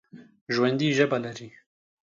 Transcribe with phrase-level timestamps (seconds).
[0.53, 1.49] ژوندي ژبه لري